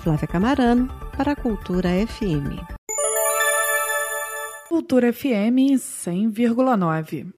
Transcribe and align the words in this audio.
Flávia 0.02 0.26
Camarano, 0.26 0.88
para 1.16 1.30
a 1.30 1.36
Cultura 1.36 1.88
FM. 1.88 2.58
Cultura 4.68 5.12
FM 5.12 5.78
100,9. 5.78 7.32